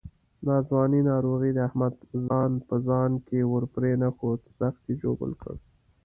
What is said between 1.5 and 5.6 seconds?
د احمد ځان په ځان کې ورپرېنښود، سخت یې ژوبل کړ.